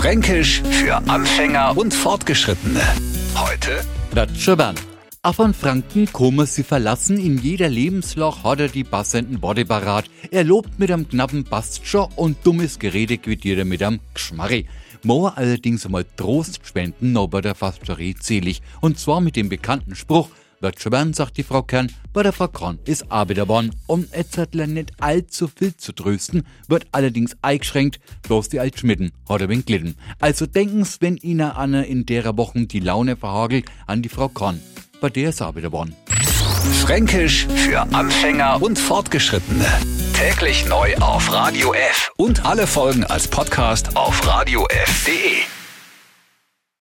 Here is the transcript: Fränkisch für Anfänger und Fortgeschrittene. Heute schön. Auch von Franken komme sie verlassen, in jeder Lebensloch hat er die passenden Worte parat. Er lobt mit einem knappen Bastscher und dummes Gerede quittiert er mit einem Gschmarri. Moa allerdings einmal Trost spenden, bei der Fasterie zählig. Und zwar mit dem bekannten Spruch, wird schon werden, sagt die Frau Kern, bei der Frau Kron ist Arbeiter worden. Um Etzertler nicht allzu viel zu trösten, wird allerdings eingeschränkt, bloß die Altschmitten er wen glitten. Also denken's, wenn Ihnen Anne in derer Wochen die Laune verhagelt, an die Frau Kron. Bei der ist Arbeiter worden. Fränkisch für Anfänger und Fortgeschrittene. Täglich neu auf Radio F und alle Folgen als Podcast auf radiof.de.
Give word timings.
Fränkisch 0.00 0.62
für 0.62 0.96
Anfänger 0.96 1.76
und 1.76 1.92
Fortgeschrittene. 1.92 2.80
Heute 3.34 3.84
schön. 4.34 4.74
Auch 5.20 5.34
von 5.34 5.52
Franken 5.52 6.10
komme 6.10 6.46
sie 6.46 6.62
verlassen, 6.62 7.18
in 7.18 7.36
jeder 7.36 7.68
Lebensloch 7.68 8.42
hat 8.42 8.60
er 8.60 8.68
die 8.68 8.82
passenden 8.82 9.42
Worte 9.42 9.66
parat. 9.66 10.06
Er 10.30 10.44
lobt 10.44 10.78
mit 10.78 10.90
einem 10.90 11.06
knappen 11.06 11.44
Bastscher 11.44 12.08
und 12.16 12.38
dummes 12.44 12.78
Gerede 12.78 13.18
quittiert 13.18 13.58
er 13.58 13.66
mit 13.66 13.82
einem 13.82 14.00
Gschmarri. 14.14 14.66
Moa 15.02 15.34
allerdings 15.36 15.84
einmal 15.84 16.06
Trost 16.16 16.60
spenden, 16.66 17.12
bei 17.28 17.42
der 17.42 17.54
Fasterie 17.54 18.14
zählig. 18.14 18.62
Und 18.80 18.98
zwar 18.98 19.20
mit 19.20 19.36
dem 19.36 19.50
bekannten 19.50 19.94
Spruch, 19.94 20.30
wird 20.60 20.80
schon 20.80 20.92
werden, 20.92 21.14
sagt 21.14 21.36
die 21.36 21.42
Frau 21.42 21.62
Kern, 21.62 21.92
bei 22.12 22.22
der 22.22 22.32
Frau 22.32 22.48
Kron 22.48 22.78
ist 22.84 23.10
Arbeiter 23.10 23.48
worden. 23.48 23.74
Um 23.86 24.06
Etzertler 24.12 24.66
nicht 24.66 24.92
allzu 25.00 25.48
viel 25.48 25.76
zu 25.76 25.92
trösten, 25.92 26.46
wird 26.68 26.86
allerdings 26.92 27.36
eingeschränkt, 27.42 28.00
bloß 28.22 28.48
die 28.48 28.60
Altschmitten 28.60 29.12
er 29.28 29.48
wen 29.48 29.64
glitten. 29.64 29.96
Also 30.18 30.46
denken's, 30.46 31.00
wenn 31.00 31.16
Ihnen 31.16 31.50
Anne 31.50 31.86
in 31.86 32.06
derer 32.06 32.36
Wochen 32.36 32.68
die 32.68 32.80
Laune 32.80 33.16
verhagelt, 33.16 33.66
an 33.86 34.02
die 34.02 34.08
Frau 34.08 34.28
Kron. 34.28 34.60
Bei 35.00 35.08
der 35.08 35.30
ist 35.30 35.40
Arbeiter 35.40 35.72
worden. 35.72 35.94
Fränkisch 36.82 37.46
für 37.46 37.80
Anfänger 37.80 38.62
und 38.62 38.78
Fortgeschrittene. 38.78 39.66
Täglich 40.14 40.66
neu 40.66 40.94
auf 40.96 41.32
Radio 41.32 41.72
F 41.72 42.12
und 42.16 42.44
alle 42.44 42.66
Folgen 42.66 43.04
als 43.04 43.28
Podcast 43.28 43.96
auf 43.96 44.26
radiof.de. 44.26 45.59